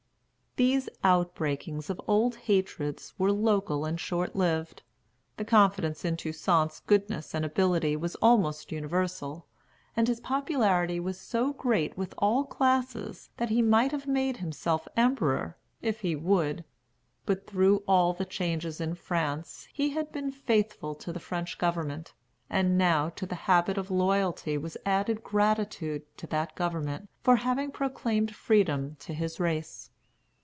These 0.57 0.89
outbreakings 1.01 1.89
of 1.89 2.01
old 2.09 2.35
hatreds 2.35 3.13
were 3.17 3.31
local 3.31 3.85
and 3.85 3.97
short 3.97 4.35
lived. 4.35 4.83
The 5.37 5.45
confidence 5.45 6.03
in 6.03 6.17
Toussaint's 6.17 6.81
goodness 6.81 7.33
and 7.33 7.45
ability 7.45 7.95
was 7.95 8.15
almost 8.15 8.69
universal; 8.69 9.47
and 9.95 10.09
his 10.09 10.19
popularity 10.19 10.99
was 10.99 11.17
so 11.17 11.53
great 11.53 11.97
with 11.97 12.13
all 12.17 12.43
classes, 12.43 13.29
that 13.37 13.47
he 13.49 13.61
might 13.61 13.93
have 13.93 14.07
made 14.07 14.37
himself 14.37 14.89
emperor, 14.97 15.55
if 15.81 16.01
he 16.01 16.17
would. 16.17 16.65
But 17.25 17.47
through 17.47 17.81
all 17.87 18.11
the 18.11 18.25
changes 18.25 18.81
in 18.81 18.95
France 18.95 19.69
he 19.71 19.91
had 19.91 20.11
been 20.11 20.33
faithful 20.33 20.95
to 20.95 21.13
the 21.13 21.19
French 21.21 21.57
government; 21.59 22.11
and 22.49 22.77
now 22.77 23.07
to 23.11 23.25
the 23.25 23.35
habit 23.47 23.77
of 23.77 23.89
loyalty 23.89 24.57
was 24.57 24.75
added 24.85 25.23
gratitude 25.23 26.01
to 26.17 26.27
that 26.27 26.55
government 26.57 27.07
for 27.23 27.37
having 27.37 27.71
proclaimed 27.71 28.35
freedom 28.35 28.97
to 28.99 29.13
his 29.13 29.39
race. 29.39 29.87